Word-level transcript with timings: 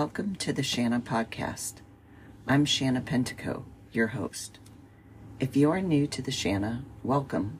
Welcome 0.00 0.36
to 0.36 0.54
the 0.54 0.62
Shanna 0.62 1.00
Podcast. 1.00 1.82
I'm 2.48 2.64
Shanna 2.64 3.02
Pentico, 3.02 3.64
your 3.92 4.06
host. 4.06 4.58
If 5.38 5.58
you 5.58 5.70
are 5.70 5.82
new 5.82 6.06
to 6.06 6.22
the 6.22 6.30
Shanna, 6.30 6.86
welcome. 7.02 7.58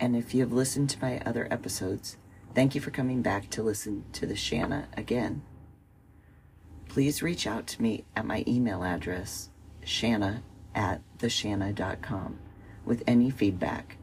And 0.00 0.16
if 0.16 0.32
you 0.32 0.40
have 0.40 0.52
listened 0.54 0.88
to 0.88 1.02
my 1.02 1.20
other 1.26 1.46
episodes, 1.50 2.16
thank 2.54 2.74
you 2.74 2.80
for 2.80 2.90
coming 2.90 3.20
back 3.20 3.50
to 3.50 3.62
listen 3.62 4.06
to 4.14 4.26
the 4.26 4.34
Shanna 4.34 4.88
again. 4.96 5.42
Please 6.88 7.22
reach 7.22 7.46
out 7.46 7.66
to 7.66 7.82
me 7.82 8.06
at 8.16 8.24
my 8.24 8.44
email 8.48 8.82
address, 8.82 9.50
shanna 9.84 10.42
at 10.74 11.02
theshanna.com, 11.18 12.38
with 12.86 13.02
any 13.06 13.28
feedback 13.28 13.98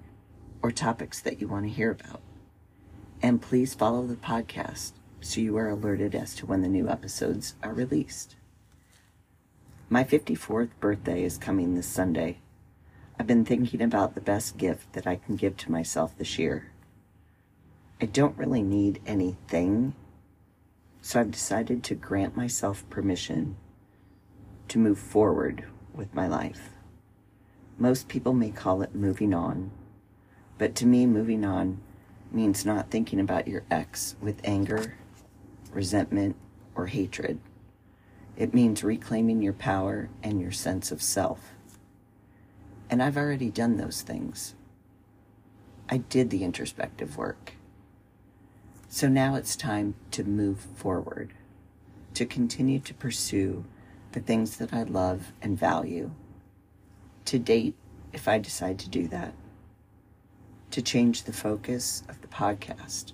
or 0.62 0.70
topics 0.70 1.20
that 1.22 1.42
you 1.42 1.48
want 1.48 1.66
to 1.66 1.72
hear 1.72 1.90
about. 1.90 2.22
And 3.24 3.42
please 3.42 3.74
follow 3.74 4.06
the 4.06 4.14
podcast 4.14 4.92
so 5.22 5.42
you 5.42 5.58
are 5.58 5.70
alerted 5.70 6.16
as 6.16 6.34
to 6.36 6.46
when 6.46 6.62
the 6.62 6.68
new 6.68 6.88
episodes 6.90 7.56
are 7.62 7.74
released. 7.74 8.36
My 9.90 10.04
54th 10.04 10.70
birthday 10.80 11.24
is 11.24 11.38
coming 11.38 11.74
this 11.74 11.88
Sunday. 11.88 12.40
I've 13.20 13.28
been 13.28 13.44
thinking 13.44 13.82
about 13.82 14.16
the 14.16 14.22
best 14.22 14.58
gift 14.58 14.94
that 14.94 15.08
I 15.08 15.18
can 15.18 15.36
give 15.36 15.58
to 15.58 15.72
myself 15.72 16.18
this 16.18 16.40
year. 16.40 16.72
I 18.02 18.06
don't 18.06 18.38
really 18.38 18.62
need 18.62 19.02
anything, 19.06 19.94
so 21.02 21.20
I've 21.20 21.32
decided 21.32 21.84
to 21.84 21.96
grant 21.96 22.38
myself 22.38 22.90
permission 22.90 23.58
to 24.70 24.78
move 24.78 25.00
forward 25.00 25.66
with 25.94 26.14
my 26.14 26.28
life. 26.28 26.70
Most 27.78 28.08
people 28.08 28.34
may 28.34 28.52
call 28.52 28.82
it 28.82 28.96
moving 28.96 29.34
on, 29.34 29.72
but 30.58 30.76
to 30.76 30.86
me, 30.86 31.06
moving 31.06 31.44
on 31.44 31.82
means 32.32 32.66
not 32.66 32.92
thinking 32.92 33.20
about 33.20 33.48
your 33.48 33.64
ex 33.72 34.16
with 34.22 34.40
anger 34.44 34.96
resentment, 35.72 36.36
or 36.76 36.88
hatred. 36.88 37.40
It 38.38 38.54
means 38.54 38.84
reclaiming 38.84 39.42
your 39.42 39.54
power 39.54 40.10
and 40.24 40.40
your 40.40 40.52
sense 40.52 40.92
of 40.92 41.02
self. 41.02 41.54
And 42.90 43.04
I've 43.04 43.18
already 43.18 43.50
done 43.50 43.78
those 43.78 44.02
things. 44.02 44.56
I 45.90 45.98
did 45.98 46.30
the 46.30 46.44
introspective 46.44 47.18
work. 47.18 47.54
So 48.88 49.08
now 49.08 49.36
it's 49.36 49.56
time 49.56 49.96
to 50.12 50.24
move 50.24 50.60
forward, 50.76 51.34
to 52.14 52.26
continue 52.26 52.80
to 52.80 52.94
pursue 52.94 53.66
the 54.14 54.20
things 54.20 54.58
that 54.58 54.74
I 54.74 54.84
love 54.84 55.34
and 55.42 55.60
value, 55.60 56.12
to 57.26 57.38
date 57.38 57.76
if 58.14 58.28
I 58.28 58.40
decide 58.40 58.80
to 58.80 58.90
do 58.90 59.08
that, 59.10 59.34
to 60.72 60.82
change 60.82 61.24
the 61.24 61.34
focus 61.34 62.04
of 62.10 62.22
the 62.22 62.28
podcast 62.28 63.14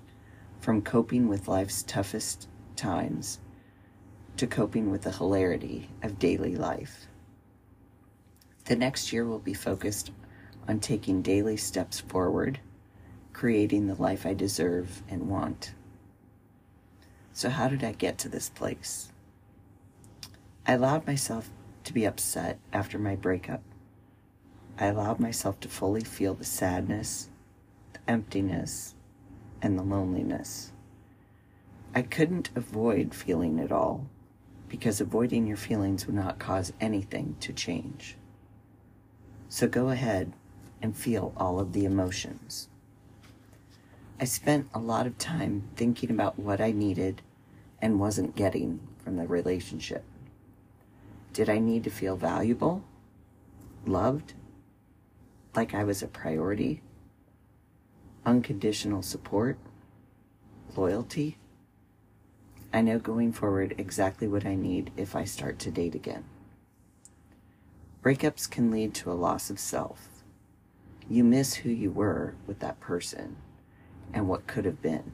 from 0.66 0.82
coping 0.82 1.28
with 1.28 1.46
life's 1.46 1.84
toughest 1.84 2.48
times 2.74 3.38
to 4.36 4.48
coping 4.48 4.90
with 4.90 5.02
the 5.02 5.12
hilarity 5.12 5.88
of 6.02 6.18
daily 6.18 6.56
life. 6.56 7.06
The 8.64 8.74
next 8.74 9.12
year 9.12 9.24
will 9.24 9.38
be 9.38 9.54
focused 9.54 10.10
on 10.66 10.80
taking 10.80 11.22
daily 11.22 11.56
steps 11.56 12.00
forward, 12.00 12.58
creating 13.32 13.86
the 13.86 13.94
life 13.94 14.26
I 14.26 14.34
deserve 14.34 15.04
and 15.08 15.28
want. 15.28 15.72
So, 17.32 17.48
how 17.48 17.68
did 17.68 17.84
I 17.84 17.92
get 17.92 18.18
to 18.18 18.28
this 18.28 18.48
place? 18.48 19.12
I 20.66 20.72
allowed 20.72 21.06
myself 21.06 21.48
to 21.84 21.94
be 21.94 22.04
upset 22.04 22.58
after 22.72 22.98
my 22.98 23.14
breakup. 23.14 23.62
I 24.80 24.86
allowed 24.86 25.20
myself 25.20 25.60
to 25.60 25.68
fully 25.68 26.02
feel 26.02 26.34
the 26.34 26.44
sadness, 26.44 27.30
the 27.92 28.00
emptiness, 28.10 28.95
and 29.66 29.76
the 29.76 29.82
loneliness. 29.82 30.70
I 31.92 32.02
couldn't 32.02 32.50
avoid 32.54 33.12
feeling 33.12 33.58
it 33.58 33.72
all 33.72 34.06
because 34.68 35.00
avoiding 35.00 35.44
your 35.46 35.56
feelings 35.56 36.06
would 36.06 36.14
not 36.14 36.38
cause 36.38 36.72
anything 36.80 37.36
to 37.40 37.52
change. 37.52 38.16
So 39.48 39.66
go 39.66 39.88
ahead 39.88 40.32
and 40.80 40.96
feel 40.96 41.32
all 41.36 41.58
of 41.58 41.72
the 41.72 41.84
emotions. 41.84 42.68
I 44.20 44.24
spent 44.24 44.68
a 44.72 44.78
lot 44.78 45.06
of 45.06 45.18
time 45.18 45.64
thinking 45.74 46.10
about 46.12 46.38
what 46.38 46.60
I 46.60 46.70
needed 46.70 47.22
and 47.82 47.98
wasn't 47.98 48.36
getting 48.36 48.78
from 49.02 49.16
the 49.16 49.26
relationship. 49.26 50.04
Did 51.32 51.50
I 51.50 51.58
need 51.58 51.82
to 51.84 51.90
feel 51.90 52.16
valuable, 52.16 52.84
loved, 53.84 54.34
like 55.56 55.74
I 55.74 55.82
was 55.82 56.04
a 56.04 56.06
priority, 56.06 56.82
unconditional 58.26 59.02
support, 59.02 59.56
loyalty? 60.76 61.38
I 62.72 62.80
know 62.80 62.98
going 62.98 63.32
forward 63.32 63.76
exactly 63.78 64.26
what 64.26 64.44
I 64.44 64.56
need 64.56 64.90
if 64.96 65.14
I 65.14 65.24
start 65.24 65.60
to 65.60 65.70
date 65.70 65.94
again. 65.94 66.24
Breakups 68.02 68.50
can 68.50 68.72
lead 68.72 68.94
to 68.94 69.12
a 69.12 69.14
loss 69.14 69.48
of 69.48 69.60
self. 69.60 70.08
You 71.08 71.22
miss 71.22 71.54
who 71.54 71.70
you 71.70 71.92
were 71.92 72.34
with 72.48 72.58
that 72.58 72.80
person 72.80 73.36
and 74.12 74.28
what 74.28 74.48
could 74.48 74.64
have 74.64 74.82
been. 74.82 75.12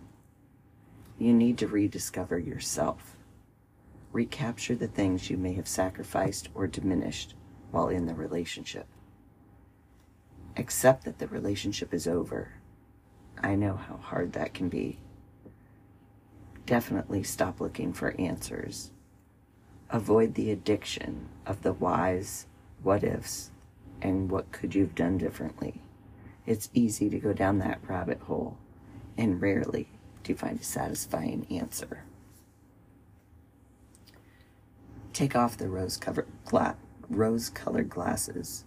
You 1.18 1.34
need 1.34 1.58
to 1.58 1.68
rediscover 1.68 2.38
yourself. 2.38 3.16
Recapture 4.10 4.74
the 4.74 4.88
things 4.88 5.28
you 5.28 5.36
may 5.36 5.52
have 5.52 5.68
sacrificed 5.68 6.48
or 6.54 6.66
diminished 6.66 7.34
while 7.70 7.88
in 7.88 8.06
the 8.06 8.14
relationship. 8.14 8.86
Accept 10.56 11.04
that 11.04 11.18
the 11.18 11.28
relationship 11.28 11.92
is 11.92 12.08
over. 12.08 12.54
I 13.40 13.54
know 13.54 13.76
how 13.76 13.96
hard 13.96 14.32
that 14.32 14.54
can 14.54 14.68
be 14.68 14.98
definitely 16.66 17.22
stop 17.22 17.60
looking 17.60 17.92
for 17.92 18.14
answers. 18.18 18.90
Avoid 19.90 20.34
the 20.34 20.50
addiction 20.50 21.28
of 21.46 21.62
the 21.62 21.72
whys, 21.72 22.46
what 22.82 23.04
ifs, 23.04 23.50
and 24.00 24.30
what 24.30 24.52
could 24.52 24.74
you 24.74 24.82
have 24.82 24.94
done 24.94 25.18
differently. 25.18 25.82
It's 26.46 26.70
easy 26.72 27.10
to 27.10 27.18
go 27.18 27.32
down 27.32 27.58
that 27.58 27.86
rabbit 27.86 28.20
hole, 28.22 28.56
and 29.16 29.40
rarely 29.40 29.88
do 30.22 30.32
you 30.32 30.38
find 30.38 30.58
a 30.58 30.64
satisfying 30.64 31.46
answer. 31.50 32.04
Take 35.12 35.36
off 35.36 35.58
the 35.58 35.68
rose-covered 35.68 36.26
gla- 36.46 36.76
rose-colored 37.10 37.90
glasses. 37.90 38.64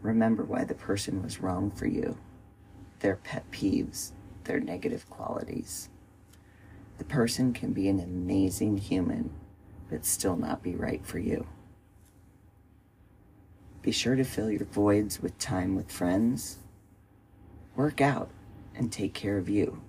Remember 0.00 0.44
why 0.44 0.64
the 0.64 0.74
person 0.74 1.22
was 1.22 1.42
wrong 1.42 1.70
for 1.70 1.86
you, 1.86 2.16
their 3.00 3.16
pet 3.16 3.50
peeves, 3.50 4.12
their 4.44 4.60
negative 4.60 5.08
qualities. 5.10 5.88
The 6.98 7.04
person 7.04 7.52
can 7.52 7.72
be 7.72 7.88
an 7.88 8.00
amazing 8.00 8.78
human, 8.78 9.30
but 9.88 10.04
still 10.04 10.36
not 10.36 10.62
be 10.62 10.74
right 10.74 11.04
for 11.06 11.18
you. 11.18 11.46
Be 13.82 13.92
sure 13.92 14.16
to 14.16 14.24
fill 14.24 14.50
your 14.50 14.64
voids 14.64 15.22
with 15.22 15.38
time 15.38 15.76
with 15.76 15.90
friends. 15.90 16.58
Work 17.76 18.00
out 18.00 18.30
and 18.74 18.90
take 18.92 19.14
care 19.14 19.38
of 19.38 19.48
you. 19.48 19.80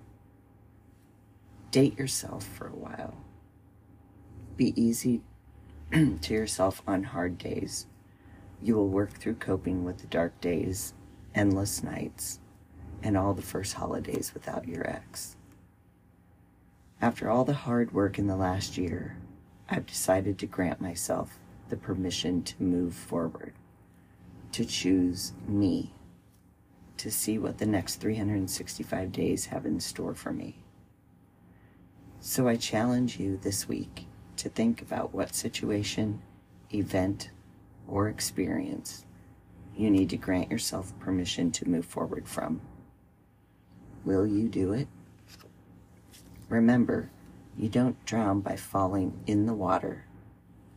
Date 1.70 1.98
yourself 1.98 2.44
for 2.44 2.68
a 2.68 2.76
while. 2.76 3.14
Be 4.56 4.72
easy 4.80 5.22
to 5.92 6.34
yourself 6.34 6.82
on 6.86 7.02
hard 7.02 7.38
days. 7.38 7.86
You 8.62 8.76
will 8.76 8.88
work 8.88 9.12
through 9.12 9.36
coping 9.36 9.84
with 9.84 9.98
the 9.98 10.06
dark 10.06 10.40
days, 10.40 10.94
endless 11.34 11.82
nights, 11.82 12.40
and 13.02 13.16
all 13.16 13.34
the 13.34 13.42
first 13.42 13.74
holidays 13.74 14.32
without 14.34 14.68
your 14.68 14.88
ex. 14.88 15.36
After 17.00 17.30
all 17.30 17.44
the 17.44 17.54
hard 17.54 17.92
work 17.92 18.18
in 18.18 18.26
the 18.26 18.36
last 18.36 18.76
year, 18.76 19.16
I've 19.68 19.86
decided 19.86 20.38
to 20.38 20.46
grant 20.46 20.80
myself 20.80 21.38
the 21.68 21.76
permission 21.76 22.42
to 22.42 22.62
move 22.62 22.94
forward, 22.94 23.54
to 24.52 24.64
choose 24.64 25.32
me, 25.46 25.94
to 26.98 27.10
see 27.10 27.38
what 27.38 27.58
the 27.58 27.66
next 27.66 27.96
365 27.96 29.12
days 29.12 29.46
have 29.46 29.64
in 29.64 29.80
store 29.80 30.14
for 30.14 30.32
me. 30.32 30.56
So 32.18 32.48
I 32.48 32.56
challenge 32.56 33.18
you 33.18 33.38
this 33.38 33.66
week 33.66 34.06
to 34.36 34.50
think 34.50 34.82
about 34.82 35.14
what 35.14 35.34
situation, 35.34 36.20
event, 36.70 37.30
or 37.88 38.08
experience 38.08 39.06
you 39.80 39.90
need 39.90 40.10
to 40.10 40.16
grant 40.16 40.50
yourself 40.50 40.96
permission 40.98 41.50
to 41.52 41.68
move 41.68 41.86
forward 41.86 42.28
from. 42.28 42.60
Will 44.10 44.26
you 44.26 44.48
do 44.48 44.72
it? 44.72 44.88
Remember, 46.48 47.12
you 47.56 47.68
don't 47.68 48.04
drown 48.04 48.40
by 48.40 48.56
falling 48.56 49.22
in 49.28 49.46
the 49.46 49.54
water, 49.54 50.04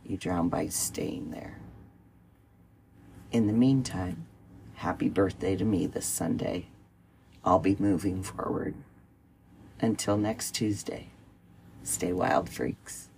you 0.04 0.16
drown 0.16 0.48
by 0.48 0.68
staying 0.68 1.32
there. 1.32 1.58
In 3.32 3.48
the 3.48 3.52
meantime, 3.52 4.28
happy 4.74 5.08
birthday 5.08 5.56
to 5.56 5.64
me 5.64 5.88
this 5.88 6.06
Sunday. 6.06 6.68
I'll 7.44 7.58
be 7.58 7.74
moving 7.76 8.22
forward. 8.22 8.76
Until 9.80 10.16
next 10.16 10.54
Tuesday, 10.54 11.08
stay 11.82 12.12
wild, 12.12 12.48
freaks. 12.48 13.08